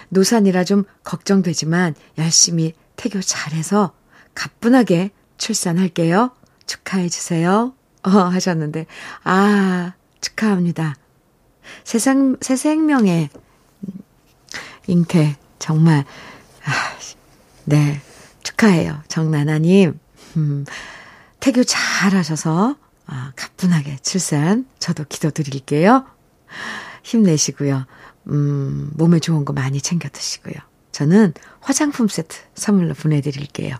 노산이라 0.09 0.63
좀 0.63 0.83
걱정되지만 1.03 1.95
열심히 2.17 2.73
태교 2.95 3.21
잘해서 3.21 3.93
가뿐하게 4.35 5.11
출산할게요. 5.37 6.31
축하해주세요. 6.65 7.73
어, 8.03 8.09
하셨는데, 8.09 8.85
아, 9.23 9.93
축하합니다. 10.21 10.95
세상, 11.83 12.37
새 12.41 12.55
생명의 12.55 13.29
잉태, 14.87 15.37
정말, 15.59 16.05
아, 16.65 16.71
네, 17.65 18.01
축하해요. 18.43 19.01
정나나님. 19.07 19.99
음, 20.39 20.65
태교 21.39 21.63
잘 21.63 22.15
하셔서, 22.15 22.75
아, 23.05 23.31
가뿐하게 23.35 23.97
출산, 24.01 24.65
저도 24.79 25.03
기도 25.09 25.31
드릴게요. 25.31 26.05
힘내시고요. 27.03 27.85
음, 28.27 28.91
몸에 28.95 29.19
좋은 29.19 29.45
거 29.45 29.53
많이 29.53 29.81
챙겨 29.81 30.09
드시고요. 30.09 30.55
저는 30.91 31.33
화장품 31.59 32.07
세트 32.07 32.37
선물로 32.55 32.93
보내드릴게요. 32.93 33.75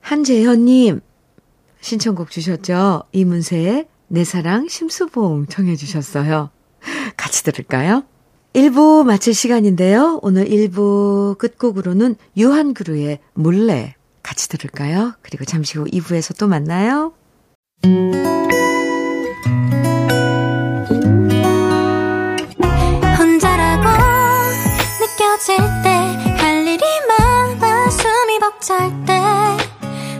한재현님, 0.00 1.00
신청곡 1.80 2.30
주셨죠? 2.30 3.04
이문세의 3.12 3.88
내 4.08 4.24
사랑 4.24 4.68
심수봉 4.68 5.46
청해 5.46 5.76
주셨어요. 5.76 6.50
같이 7.16 7.42
들을까요? 7.42 8.04
1부 8.54 9.04
마칠 9.04 9.34
시간인데요. 9.34 10.20
오늘 10.22 10.44
1부 10.46 11.38
끝곡으로는 11.38 12.16
유한그루의 12.36 13.18
몰래 13.34 13.94
같이 14.22 14.48
들을까요? 14.48 15.14
그리고 15.22 15.44
잠시 15.44 15.78
후 15.78 15.84
2부에서 15.86 16.38
또 16.38 16.46
만나요. 16.46 17.12
느껴질 25.00 25.56
때 25.82 25.88
할 26.38 26.66
일이 26.66 26.84
많아 27.08 27.90
숨이 27.90 28.38
벅찰 28.40 28.90
때 29.04 29.14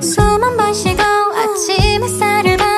숨 0.01 0.43
한 0.43 0.57
번 0.57 0.73
쉬고 0.75 1.03
아침 1.03 2.03
햇살을 2.03 2.57
봐 2.57 2.74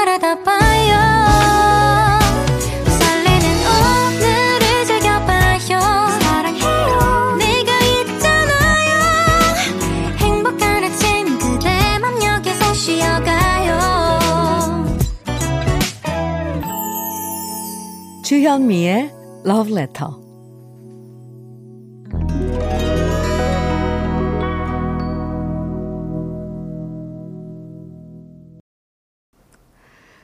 주현미의 18.47 19.13
Love 19.45 19.73
Letter. 19.77 20.13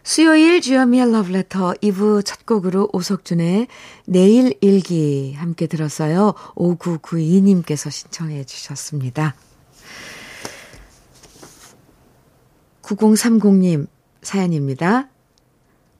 수요일 0.04 0.60
주현미의 0.60 1.10
러브레터 1.10 1.72
2부 1.82 2.24
첫 2.24 2.46
곡으로 2.46 2.88
오석준의 2.92 3.66
내일 4.06 4.54
일기 4.60 5.34
함께 5.34 5.66
들었어요. 5.66 6.34
5992님께서 6.54 7.90
신청해 7.90 8.44
주셨습니다. 8.44 9.34
9030님 12.82 13.88
사연입니다. 14.22 15.11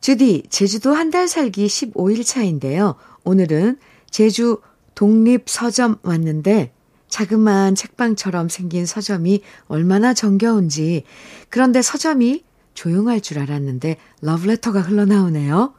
주디, 0.03 0.43
제주도 0.51 0.93
한 0.93 1.13
달 1.13 1.29
살기 1.29 1.67
15일 1.67 2.27
차인데요. 2.27 2.97
오늘은 3.23 3.79
제주 4.11 4.61
독립 4.97 5.49
서점 5.49 5.99
왔는데 6.03 6.73
자그마한 7.09 7.77
책방처럼 7.77 8.49
생긴 8.49 8.85
서점이 8.85 9.43
얼마나 9.69 10.13
정겨운지 10.13 11.05
그런데 11.51 11.83
서점이 11.83 12.43
조용할 12.75 13.21
줄 13.21 13.39
알았는데 13.39 13.97
러브레터가 14.23 14.81
흘러나오네요. 14.81 15.73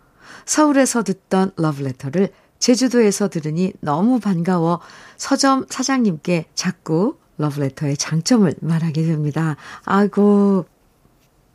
서울에서 0.45 1.03
듣던 1.03 1.51
러브레터를 1.57 2.29
제주도에서 2.59 3.27
들으니 3.27 3.73
너무 3.81 4.21
반가워 4.21 4.79
서점 5.17 5.65
사장님께 5.69 6.45
자꾸 6.55 7.17
러브레터의 7.39 7.97
장점을 7.97 8.53
말하게 8.61 9.01
됩니다. 9.03 9.57
아이고, 9.83 10.65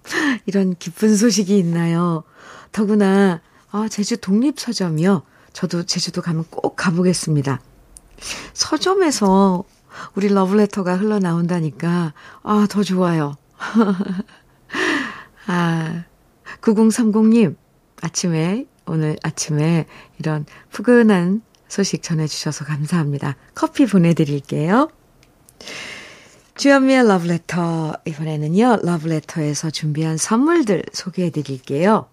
이런 0.46 0.74
기쁜 0.76 1.16
소식이 1.16 1.56
있나요? 1.58 2.24
더구나, 2.72 3.40
아, 3.70 3.88
제주 3.88 4.16
독립서점이요. 4.18 5.22
저도 5.52 5.84
제주도 5.84 6.22
가면 6.22 6.44
꼭 6.50 6.76
가보겠습니다. 6.76 7.60
서점에서 8.52 9.64
우리 10.14 10.28
러브레터가 10.28 10.96
흘러나온다니까, 10.96 12.12
아, 12.42 12.66
더 12.68 12.82
좋아요. 12.82 13.34
아, 15.46 16.04
9030님, 16.60 17.56
아침에, 18.02 18.66
오늘 18.86 19.16
아침에 19.22 19.86
이런 20.18 20.46
푸근한 20.70 21.42
소식 21.68 22.02
전해주셔서 22.02 22.64
감사합니다. 22.64 23.36
커피 23.54 23.86
보내드릴게요. 23.86 24.88
주현미의 26.58 27.06
러브레터. 27.06 27.98
이번에는요, 28.04 28.80
러브레터에서 28.82 29.70
준비한 29.70 30.16
선물들 30.16 30.82
소개해 30.92 31.30
드릴게요. 31.30 32.08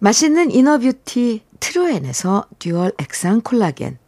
맛있는 0.00 0.50
inner 0.50 0.92
beauty 0.92 1.42
트루엔에서 1.60 2.46
dual 2.58 2.90
액상 2.98 3.42
콜라겐. 3.42 3.98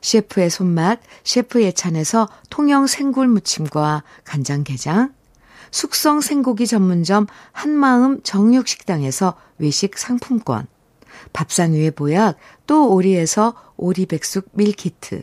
셰프의 0.00 0.50
손맛, 0.50 0.98
셰프 1.22 1.62
예찬에서 1.62 2.28
통영 2.50 2.88
생굴 2.88 3.28
무침과 3.28 4.02
간장게장. 4.24 5.14
숙성 5.70 6.20
생고기 6.20 6.66
전문점 6.66 7.28
한마음 7.52 8.20
정육식당에서 8.24 9.36
외식 9.58 9.96
상품권. 9.96 10.66
밥상 11.32 11.72
위의 11.74 11.92
보약 11.92 12.36
또 12.66 12.92
오리에서 12.92 13.54
오리백숙 13.76 14.48
밀키트. 14.54 15.22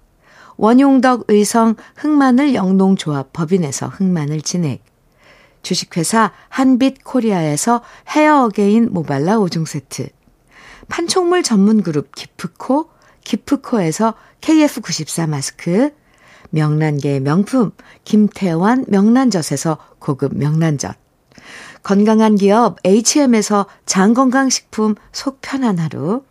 원용덕 0.61 1.25
의성 1.27 1.75
흑마늘 1.95 2.53
영농조합 2.53 3.33
법인에서 3.33 3.87
흑마늘 3.87 4.43
진액. 4.43 4.83
주식회사 5.63 6.33
한빛 6.49 7.03
코리아에서 7.03 7.81
헤어 8.09 8.43
어게인 8.43 8.89
모발라 8.91 9.39
5종 9.39 9.65
세트. 9.65 10.09
판촉물 10.87 11.41
전문 11.41 11.81
그룹 11.81 12.13
기프코 12.13 12.89
기프코에서 13.23 14.13
KF94 14.41 15.29
마스크, 15.29 15.89
명란계의 16.51 17.21
명품 17.21 17.71
김태환 18.03 18.85
명란젓에서 18.87 19.79
고급 19.97 20.37
명란젓, 20.37 20.95
건강한 21.81 22.35
기업 22.35 22.77
HM에서 22.85 23.65
장건강식품 23.87 24.93
속 25.11 25.39
편한 25.41 25.79
하루, 25.79 26.23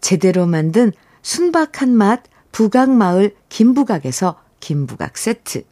제대로 0.00 0.46
만든 0.46 0.90
순박한 1.20 1.94
맛 1.94 2.22
부각마을 2.58 3.36
김부각에서 3.50 4.40
김부각 4.58 5.16
세트, 5.16 5.62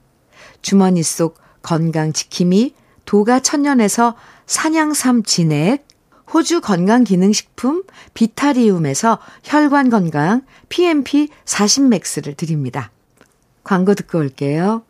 주머니 0.63 1.03
속 1.03 1.37
건강지킴이 1.63 2.75
도가천년에서 3.05 4.15
산양삼 4.47 5.25
진액, 5.25 5.85
호주 6.33 6.61
건강기능식품 6.61 7.83
비타리움에서 8.15 9.19
혈관건강 9.43 10.43
PMP 10.69 11.29
40맥스를 11.45 12.37
드립니다. 12.37 12.93
광고 13.65 13.97
듣고 13.97 14.19
올게요. 14.19 14.85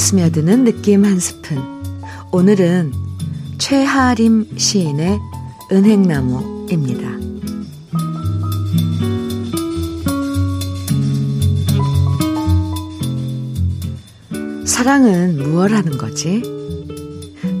스며드는 0.00 0.64
느낌 0.64 1.04
한 1.04 1.20
스푼. 1.20 1.62
오늘은 2.32 2.92
최하림 3.58 4.56
시인의 4.56 5.20
은행나무입니다. 5.70 7.10
사랑은 14.64 15.36
무얼 15.36 15.74
하는 15.74 15.98
거지? 15.98 16.42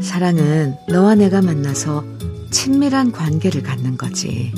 사랑은 0.00 0.76
너와 0.88 1.16
내가 1.16 1.42
만나서 1.42 2.04
친밀한 2.50 3.12
관계를 3.12 3.62
갖는 3.62 3.98
거지. 3.98 4.52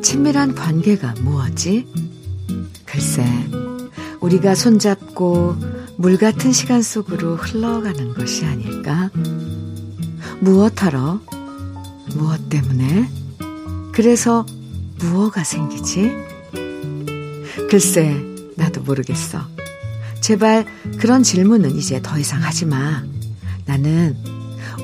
친밀한 0.00 0.54
관계가 0.54 1.16
무엇지? 1.22 1.86
글쎄, 2.86 3.24
우리가 4.20 4.54
손잡고 4.54 5.73
물 5.96 6.18
같은 6.18 6.52
시간 6.52 6.82
속으로 6.82 7.36
흘러가는 7.36 8.14
것이 8.14 8.44
아닐까? 8.44 9.10
무엇하러? 10.40 11.20
무엇 12.14 12.48
때문에? 12.48 13.08
그래서 13.92 14.44
무엇가 14.98 15.44
생기지? 15.44 16.12
글쎄, 17.70 18.20
나도 18.56 18.82
모르겠어. 18.82 19.40
제발 20.20 20.64
그런 20.98 21.22
질문은 21.22 21.76
이제 21.76 22.00
더 22.02 22.18
이상 22.18 22.42
하지 22.42 22.66
마. 22.66 23.04
나는 23.64 24.16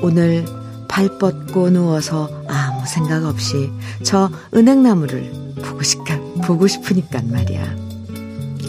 오늘 0.01 0.45
발 0.87 1.17
뻗고 1.17 1.69
누워서 1.71 2.29
아무 2.47 2.85
생각 2.85 3.25
없이 3.25 3.71
저 4.03 4.29
은행나무를 4.53 5.31
보고 5.63 5.83
싶, 5.83 5.99
보고 6.43 6.67
싶으니까 6.67 7.21
말이야. 7.23 7.63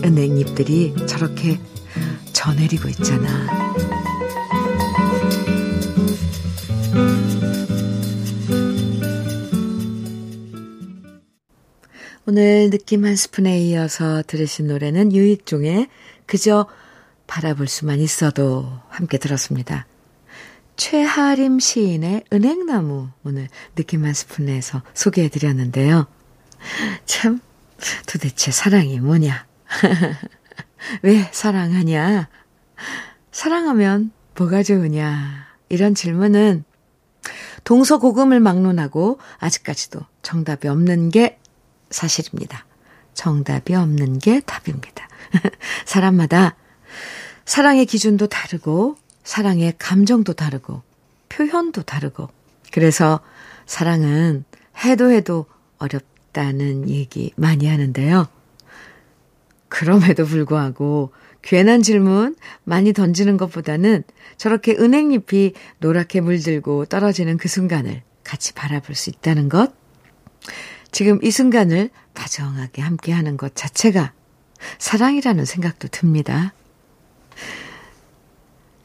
은행잎들이 0.05 0.94
저렇게 1.07 1.61
저 2.42 2.52
내리고 2.55 2.88
있잖아. 2.88 3.28
오늘 12.26 12.70
느낌 12.70 13.05
한 13.05 13.14
스푼에 13.14 13.61
이어서 13.61 14.24
들으신 14.26 14.66
노래는 14.66 15.12
유익종의 15.12 15.87
그저 16.26 16.66
바라볼 17.28 17.68
수만 17.68 18.00
있어도 18.00 18.66
함께 18.88 19.18
들었습니다. 19.18 19.87
최하림 20.74 21.61
시인의 21.61 22.24
은행나무 22.33 23.11
오늘 23.22 23.46
느낌 23.76 24.05
한 24.05 24.14
스푼에서 24.14 24.83
소개해 24.94 25.28
드렸는데요. 25.28 26.09
참 27.07 27.38
도대체 28.09 28.50
사랑이 28.50 28.98
뭐냐? 28.98 29.46
왜 31.03 31.29
사랑하냐? 31.33 32.29
사랑하면 33.31 34.12
뭐가 34.37 34.62
좋으냐? 34.62 35.47
이런 35.68 35.95
질문은 35.95 36.64
동서고금을 37.64 38.40
막론하고 38.40 39.18
아직까지도 39.38 40.01
정답이 40.23 40.68
없는 40.68 41.11
게 41.11 41.38
사실입니다. 41.90 42.66
정답이 43.14 43.75
없는 43.75 44.18
게 44.18 44.40
답입니다. 44.40 45.09
사람마다 45.85 46.57
사랑의 47.45 47.87
기준도 47.87 48.29
다르고, 48.29 48.97
사랑의 49.25 49.75
감정도 49.79 50.33
다르고, 50.33 50.83
표현도 51.29 51.83
다르고, 51.83 52.29
그래서 52.73 53.21
사랑은 53.66 54.45
해도 54.85 55.11
해도 55.11 55.47
어렵다는 55.79 56.88
얘기 56.88 57.33
많이 57.37 57.66
하는데요. 57.66 58.29
그럼에도 59.72 60.26
불구하고 60.26 61.12
괜한 61.40 61.80
질문 61.82 62.37
많이 62.62 62.92
던지는 62.92 63.38
것보다는 63.38 64.02
저렇게 64.37 64.72
은행잎이 64.72 65.54
노랗게 65.78 66.20
물들고 66.20 66.85
떨어지는 66.85 67.38
그 67.38 67.48
순간을 67.48 68.02
같이 68.22 68.52
바라볼 68.52 68.94
수 68.94 69.08
있다는 69.08 69.48
것. 69.48 69.72
지금 70.90 71.18
이 71.22 71.30
순간을 71.30 71.88
다정하게 72.12 72.82
함께 72.82 73.12
하는 73.12 73.38
것 73.38 73.56
자체가 73.56 74.12
사랑이라는 74.78 75.46
생각도 75.46 75.88
듭니다. 75.88 76.52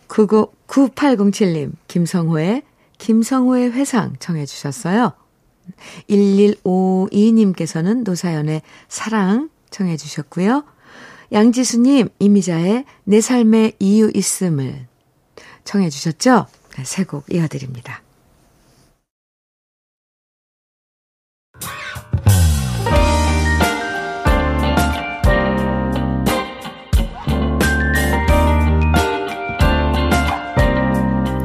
9807님, 0.08 1.74
김성호의, 1.90 2.64
김성호의 2.98 3.74
회상 3.74 4.16
청해 4.20 4.46
주셨어요. 4.46 5.12
1152님께서는 6.10 8.06
노사연의 8.06 8.62
사랑 8.88 9.50
청해 9.70 9.98
주셨고요. 9.98 10.64
양지수님, 11.32 12.10
이미자의 12.20 12.86
내 13.04 13.22
삶의 13.22 13.74
이유 13.80 14.12
있음을 14.14 14.88
청해 15.66 15.90
주셨죠? 15.90 16.48
네, 16.78 16.84
세곡 16.84 17.26
이어드립니다. 17.32 18.02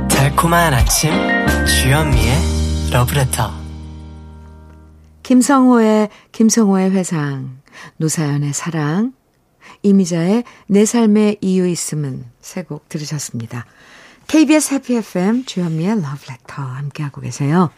달콤한 0.08 0.74
아침 0.74 1.10
주현미의 1.66 2.90
러브레터 2.92 3.50
김성호의 5.22 6.10
김성호의 6.30 6.90
회상 6.90 7.58
노사연의 7.96 8.52
사랑 8.52 9.14
이미자의 9.82 10.44
내 10.66 10.84
삶의 10.84 11.38
이유 11.40 11.66
있음은 11.68 12.24
세 12.40 12.62
곡 12.62 12.88
들으셨습니다. 12.88 13.66
KBS 14.28 14.74
해피 14.74 14.94
FM 14.96 15.44
주현미의 15.44 16.00
러브레터 16.00 16.62
함께하고 16.62 17.20
계세요. 17.20 17.70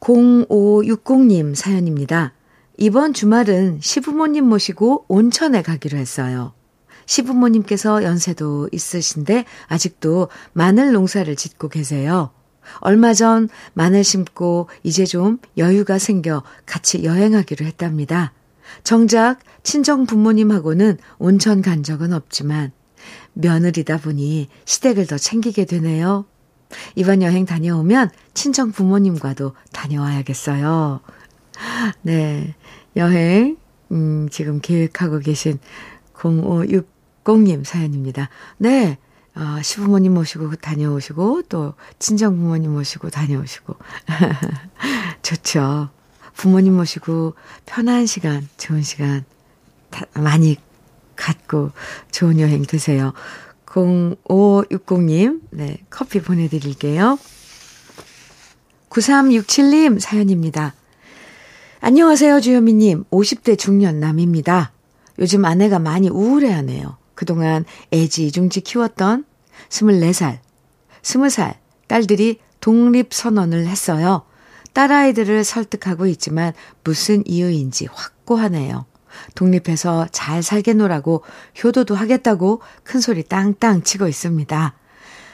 0560님 0.00 1.54
사연입니다. 1.54 2.32
이번 2.76 3.12
주말은 3.12 3.80
시부모님 3.80 4.44
모시고 4.44 5.06
온천에 5.08 5.62
가기로 5.62 5.98
했어요. 5.98 6.52
시부모님께서 7.06 8.04
연세도 8.04 8.68
있으신데 8.70 9.44
아직도 9.66 10.28
마늘 10.52 10.92
농사를 10.92 11.34
짓고 11.34 11.68
계세요. 11.68 12.30
얼마 12.80 13.14
전 13.14 13.48
마늘 13.72 14.04
심고 14.04 14.68
이제 14.82 15.06
좀 15.06 15.38
여유가 15.56 15.98
생겨 15.98 16.42
같이 16.66 17.02
여행하기로 17.04 17.64
했답니다. 17.64 18.32
정작 18.84 19.38
친정 19.62 20.06
부모님하고는 20.06 20.98
온천 21.18 21.62
간 21.62 21.82
적은 21.82 22.12
없지만 22.12 22.72
며느리다 23.34 23.98
보니 23.98 24.48
시댁을 24.64 25.06
더 25.06 25.16
챙기게 25.16 25.64
되네요. 25.64 26.26
이번 26.94 27.22
여행 27.22 27.46
다녀오면 27.46 28.10
친정 28.34 28.72
부모님과도 28.72 29.54
다녀와야겠어요. 29.72 31.00
네. 32.02 32.54
여행, 32.96 33.56
음, 33.90 34.28
지금 34.30 34.60
계획하고 34.60 35.20
계신 35.20 35.58
0560님 36.14 37.64
사연입니다. 37.64 38.28
네. 38.58 38.98
어, 39.34 39.62
시부모님 39.62 40.14
모시고 40.14 40.56
다녀오시고, 40.56 41.42
또, 41.48 41.74
친정 42.00 42.36
부모님 42.36 42.72
모시고 42.72 43.08
다녀오시고. 43.10 43.76
좋죠. 45.22 45.90
부모님 46.38 46.76
모시고 46.76 47.34
편한 47.66 48.06
시간, 48.06 48.48
좋은 48.56 48.82
시간 48.82 49.24
많이 50.14 50.56
갖고 51.16 51.72
좋은 52.12 52.38
여행 52.38 52.62
되세요. 52.62 53.12
0560님, 53.66 55.40
네, 55.50 55.78
커피 55.90 56.22
보내드릴게요. 56.22 57.18
9367님 58.88 59.98
사연입니다. 59.98 60.74
안녕하세요, 61.80 62.40
주현미님. 62.40 63.06
50대 63.10 63.58
중년 63.58 63.98
남입니다. 63.98 64.70
요즘 65.18 65.44
아내가 65.44 65.80
많이 65.80 66.08
우울해하네요. 66.08 66.98
그동안 67.16 67.64
애지중지 67.92 68.60
키웠던 68.60 69.24
24살, 69.70 70.38
20살 71.02 71.56
딸들이 71.88 72.38
독립선언을 72.60 73.66
했어요. 73.66 74.22
딸아이들을 74.72 75.44
설득하고 75.44 76.06
있지만 76.06 76.52
무슨 76.84 77.22
이유인지 77.26 77.88
확고하네요. 77.92 78.86
독립해서 79.34 80.06
잘 80.12 80.42
살겠노라고 80.42 81.22
효도도 81.62 81.94
하겠다고 81.94 82.60
큰 82.84 83.00
소리 83.00 83.22
땅땅 83.22 83.82
치고 83.82 84.06
있습니다. 84.08 84.74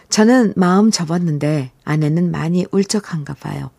저는 0.08 0.52
마음 0.56 0.90
접었는데 0.90 1.72
아내는 1.84 2.30
많이 2.30 2.66
울적한가 2.70 3.34
봐요. 3.34 3.70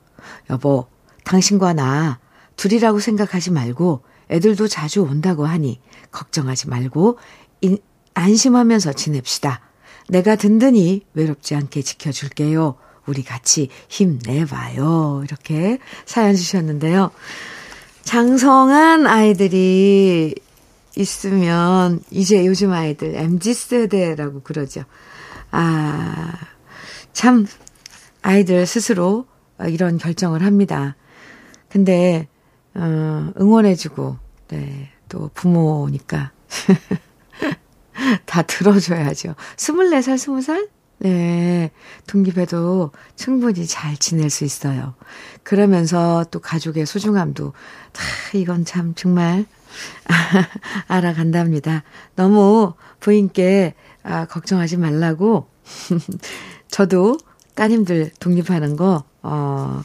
여보, 0.50 0.88
당신과 1.24 1.74
나 1.74 2.20
둘이라고 2.56 3.00
생각하지 3.00 3.52
말고 3.52 4.04
애들도 4.30 4.68
자주 4.68 5.02
온다고 5.04 5.46
하니 5.46 5.80
걱정하지 6.12 6.70
말고 6.70 7.18
인, 7.62 7.78
안심하면서 8.14 8.94
지냅시다. 8.94 9.62
내가 10.10 10.36
든든히 10.36 11.06
외롭지 11.14 11.56
않게 11.56 11.82
지켜줄게요. 11.82 12.76
우리 13.08 13.24
같이 13.24 13.70
힘내봐요. 13.88 15.24
이렇게 15.26 15.80
사연 16.06 16.36
주셨는데요. 16.36 17.12
장성한 18.04 19.08
아이들이 19.08 20.36
있으면 20.96 22.02
이제 22.12 22.46
요즘 22.46 22.72
아이들 22.72 23.16
MZ세대라고 23.16 24.42
그러죠. 24.42 24.84
아, 25.52 26.34
참, 27.14 27.46
아이들 28.22 28.66
스스로 28.66 29.26
이런 29.68 29.98
결정을 29.98 30.44
합니다. 30.44 30.96
근데, 31.70 32.28
어, 32.74 33.32
응원해주고, 33.40 34.18
네, 34.50 34.90
또 35.10 35.30
부모니까. 35.34 36.32
다 38.26 38.42
들어줘야죠. 38.42 39.36
24살, 39.56 40.16
20살? 40.16 40.75
네. 41.00 41.72
독립해도 42.08 42.92
충분히 43.16 43.68
잘 43.68 43.98
지낼 43.98 44.30
수 44.30 44.44
있어요. 44.44 44.96
그러면서 45.44 46.26
또 46.32 46.40
가족의 46.40 46.86
소중함도, 46.86 47.54
다 47.92 48.04
이건 48.34 48.66
참 48.66 48.94
정말 48.96 49.46
알아간답니다. 50.88 51.84
너무 52.16 52.74
부인께 53.00 53.76
아, 54.04 54.26
걱정하지 54.26 54.78
말라고. 54.78 55.48
저도 56.70 57.18
따님들 57.56 58.12
독립하는 58.20 58.76
거, 58.76 59.04
어, 59.24 59.82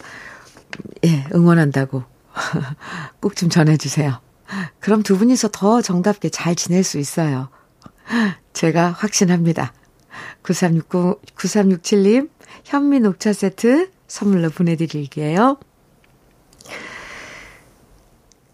예, 1.04 1.26
응원한다고 1.34 2.04
꼭 3.20 3.34
좀 3.34 3.48
전해주세요. 3.48 4.20
그럼 4.80 5.02
두 5.02 5.16
분이서 5.18 5.48
더 5.52 5.80
정답게 5.80 6.28
잘 6.28 6.54
지낼 6.54 6.82
수 6.84 6.98
있어요. 6.98 7.48
제가 8.52 8.90
확신합니다. 8.90 9.72
9369, 10.42 11.20
9367님, 11.36 12.30
현미 12.64 13.00
녹차 13.00 13.32
세트 13.32 13.90
선물로 14.06 14.50
보내드릴게요. 14.50 15.58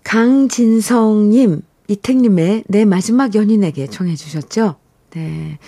강진성님, 0.05 1.63
이택님의 1.89 2.65
내 2.69 2.85
마지막 2.85 3.35
연인에게 3.35 3.89
청해주셨죠? 3.89 4.77
네. 5.11 5.59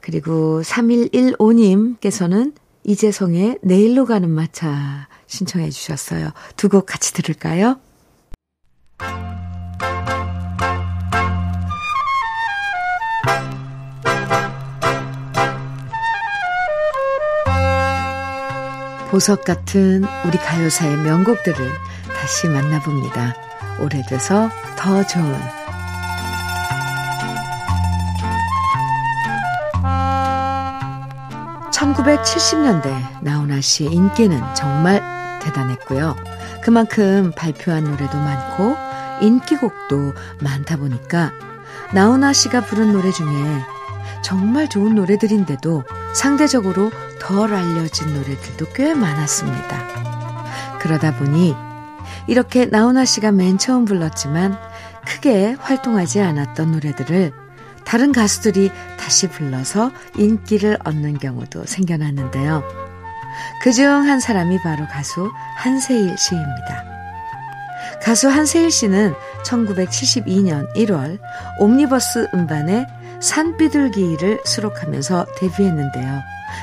그리고 0.00 0.60
3115님께서는 0.62 2.54
이재성의 2.84 3.58
내일로 3.62 4.04
가는 4.06 4.30
마차 4.30 5.08
신청해 5.26 5.70
주셨어요. 5.70 6.30
두 6.56 6.68
곡 6.68 6.86
같이 6.86 7.12
들을까요? 7.12 7.80
보석 19.16 19.46
같은 19.46 20.04
우리 20.26 20.36
가요사의 20.36 20.98
명곡들을 20.98 21.56
다시 22.14 22.48
만나봅니다. 22.48 23.34
오래돼서 23.80 24.50
더 24.76 25.06
좋은 25.06 25.34
1970년대 31.72 33.22
나훈아 33.22 33.62
씨의 33.62 33.90
인기는 33.90 34.38
정말 34.54 35.00
대단했고요. 35.40 36.14
그만큼 36.62 37.32
발표한 37.34 37.84
노래도 37.84 38.18
많고 38.18 38.76
인기곡도 39.22 40.12
많다 40.42 40.76
보니까 40.76 41.32
나훈아 41.94 42.34
씨가 42.34 42.66
부른 42.66 42.92
노래 42.92 43.10
중에 43.10 43.62
정말 44.22 44.68
좋은 44.68 44.94
노래들인데도 44.94 45.84
상대적으로 46.16 46.90
덜 47.20 47.54
알려진 47.54 48.14
노래들도 48.14 48.66
꽤 48.74 48.94
많았습니다. 48.94 50.78
그러다 50.80 51.16
보니 51.16 51.54
이렇게 52.26 52.66
나훈아 52.66 53.04
씨가 53.04 53.32
맨 53.32 53.58
처음 53.58 53.84
불렀지만 53.84 54.58
크게 55.06 55.56
활동하지 55.60 56.20
않았던 56.20 56.72
노래들을 56.72 57.32
다른 57.84 58.12
가수들이 58.12 58.70
다시 58.98 59.28
불러서 59.28 59.92
인기를 60.16 60.78
얻는 60.84 61.18
경우도 61.18 61.66
생겨났는데요. 61.66 62.64
그 63.62 63.70
중 63.70 63.86
한 64.08 64.18
사람이 64.18 64.58
바로 64.62 64.86
가수 64.88 65.30
한세일 65.56 66.16
씨입니다. 66.16 66.84
가수 68.02 68.28
한세일 68.28 68.70
씨는 68.70 69.14
1972년 69.44 70.72
1월 70.74 71.18
옴니버스 71.58 72.28
음반에 72.34 72.86
산비둘기를 73.20 74.40
수록하면서 74.44 75.26
데뷔했는데요. 75.38 76.22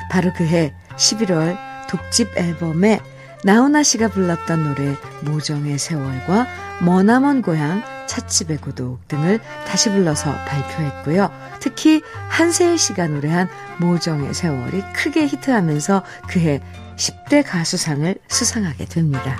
바로 0.09 0.31
그해 0.33 0.73
11월 0.95 1.57
독집 1.89 2.37
앨범에 2.37 2.99
나훈아 3.43 3.83
씨가 3.83 4.07
불렀던 4.07 4.63
노래 4.63 4.95
모정의 5.21 5.77
세월과 5.77 6.47
머나먼 6.81 7.41
고향 7.41 7.83
찻집의 8.07 8.57
고독 8.57 9.07
등을 9.07 9.39
다시 9.67 9.89
불러서 9.89 10.33
발표했고요. 10.45 11.29
특히 11.59 12.01
한세일 12.29 12.77
씨가 12.77 13.07
노래한 13.07 13.49
모정의 13.79 14.33
세월이 14.33 14.83
크게 14.93 15.27
히트하면서 15.27 16.03
그해 16.29 16.61
10대 16.95 17.43
가수상을 17.45 18.15
수상하게 18.27 18.85
됩니다. 18.85 19.37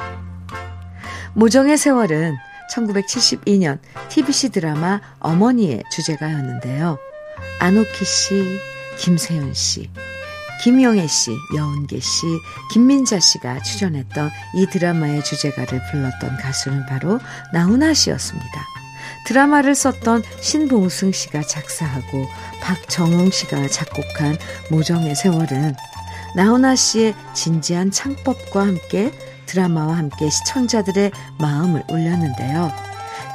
모정의 1.33 1.77
세월은 1.77 2.35
1972년 2.69 3.79
TBC 4.09 4.49
드라마 4.49 5.01
어머니의 5.19 5.83
주제가였는데요. 5.91 6.97
안옥희 7.59 8.05
씨, 8.05 8.59
김세윤 8.99 9.53
씨, 9.53 9.89
김용애 10.63 11.07
씨, 11.07 11.31
여운계 11.55 11.99
씨, 11.99 12.25
김민자 12.71 13.19
씨가 13.19 13.61
출연했던 13.63 14.31
이 14.55 14.65
드라마의 14.67 15.23
주제가를 15.23 15.81
불렀던 15.91 16.37
가수는 16.37 16.85
바로 16.85 17.19
나훈아 17.51 17.93
씨였습니다. 17.93 18.73
드라마를 19.25 19.75
썼던 19.75 20.23
신봉승 20.41 21.11
씨가 21.11 21.41
작사하고 21.41 22.27
박정웅 22.61 23.31
씨가 23.31 23.67
작곡한 23.67 24.37
모정의 24.69 25.15
세월은 25.15 25.75
나훈아 26.35 26.75
씨의 26.75 27.15
진지한 27.33 27.91
창법과 27.91 28.61
함께 28.61 29.11
드라마와 29.45 29.97
함께 29.97 30.29
시청자들의 30.29 31.11
마음을 31.39 31.83
울렸는데요. 31.89 32.71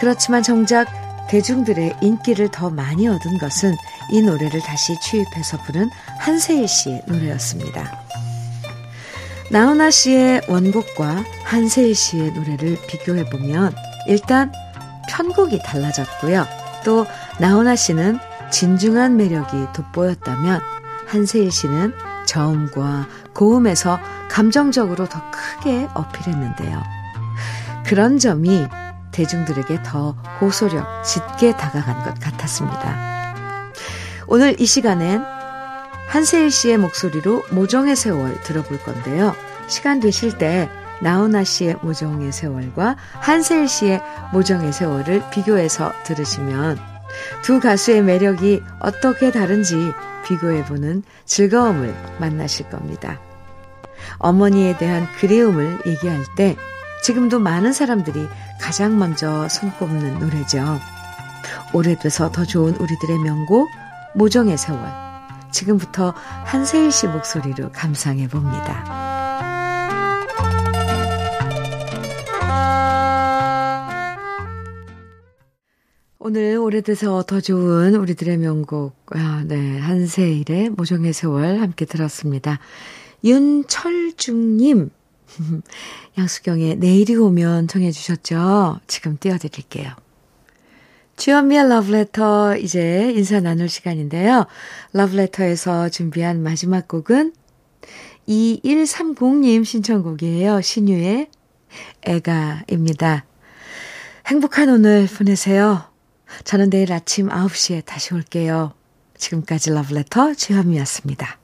그렇지만 0.00 0.42
정작 0.42 0.86
대중들의 1.28 1.96
인기를 2.00 2.50
더 2.50 2.70
많이 2.70 3.06
얻은 3.06 3.38
것은 3.38 3.76
이 4.10 4.22
노래를 4.22 4.60
다시 4.60 4.98
취입해서 5.00 5.58
부른 5.62 5.90
한세일 6.18 6.66
씨의 6.66 7.02
노래였습니다. 7.06 8.04
나훈아 9.50 9.90
씨의 9.90 10.42
원곡과 10.48 11.24
한세일 11.44 11.94
씨의 11.94 12.32
노래를 12.32 12.78
비교해보면 12.86 13.74
일단 14.06 14.52
편곡이 15.08 15.60
달라졌고요. 15.62 16.46
또 16.84 17.06
나훈아 17.38 17.76
씨는 17.76 18.18
진중한 18.50 19.16
매력이 19.16 19.66
돋보였다면 19.74 20.60
한세일 21.06 21.50
씨는 21.50 21.92
저음과 22.28 23.06
고음에서 23.32 23.98
감정적으로 24.30 25.08
더 25.08 25.20
크게 25.30 25.88
어필했는데요. 25.94 26.82
그런 27.86 28.18
점이 28.18 28.66
대중들에게 29.12 29.82
더 29.82 30.12
호소력 30.40 31.04
짙게 31.04 31.56
다가간 31.56 32.04
것 32.04 32.20
같았습니다. 32.20 33.32
오늘 34.26 34.60
이 34.60 34.66
시간엔 34.66 35.24
한세일 36.08 36.50
씨의 36.50 36.78
목소리로 36.78 37.44
모정의 37.50 37.96
세월 37.96 38.40
들어볼 38.42 38.78
건데요. 38.82 39.34
시간 39.66 40.00
되실 40.00 40.36
때 40.36 40.68
나훈아 41.00 41.44
씨의 41.44 41.76
모정의 41.82 42.32
세월과 42.32 42.96
한세일 43.20 43.68
씨의 43.68 44.02
모정의 44.32 44.72
세월을 44.72 45.30
비교해서 45.30 45.92
들으시면 46.04 46.97
두 47.42 47.60
가수의 47.60 48.02
매력이 48.02 48.62
어떻게 48.80 49.30
다른지 49.30 49.92
비교해보는 50.26 51.02
즐거움을 51.24 51.94
만나실 52.18 52.68
겁니다. 52.68 53.20
어머니에 54.18 54.76
대한 54.76 55.06
그리움을 55.18 55.80
얘기할 55.86 56.22
때 56.36 56.56
지금도 57.02 57.38
많은 57.38 57.72
사람들이 57.72 58.26
가장 58.60 58.98
먼저 58.98 59.48
손꼽는 59.48 60.18
노래죠. 60.18 60.78
오래돼서 61.72 62.30
더 62.30 62.44
좋은 62.44 62.74
우리들의 62.74 63.18
명곡 63.18 63.68
모정의 64.14 64.58
세월. 64.58 64.80
지금부터 65.50 66.12
한세일 66.44 66.92
씨 66.92 67.06
목소리로 67.06 67.70
감상해 67.72 68.28
봅니다. 68.28 69.07
오늘 76.28 76.58
오래돼서 76.58 77.22
더 77.22 77.40
좋은 77.40 77.94
우리들의 77.94 78.36
명곡, 78.36 78.94
아, 79.16 79.42
네, 79.46 79.78
한세일의 79.78 80.68
모정의 80.68 81.14
세월 81.14 81.62
함께 81.62 81.86
들었습니다. 81.86 82.58
윤철중님, 83.24 84.90
양수경의 86.18 86.76
내일이 86.76 87.16
오면 87.16 87.68
청해주셨죠? 87.68 88.80
지금 88.86 89.16
띄워드릴게요. 89.18 89.90
주연미의 91.16 91.66
러브레터 91.70 92.58
이제 92.58 93.10
인사 93.16 93.40
나눌 93.40 93.70
시간인데요. 93.70 94.44
러브레터에서 94.92 95.88
준비한 95.88 96.42
마지막 96.42 96.88
곡은 96.88 97.32
2130님 98.28 99.64
신청곡이에요. 99.64 100.60
신유의 100.60 101.30
애가입니다. 102.02 103.24
행복한 104.26 104.68
오늘 104.68 105.06
보내세요. 105.06 105.87
저는 106.44 106.70
내일 106.70 106.92
아침 106.92 107.28
9시에 107.28 107.84
다시 107.84 108.14
올게요. 108.14 108.72
지금까지 109.16 109.70
러브레터 109.70 110.34
주현미였습니다. 110.34 111.37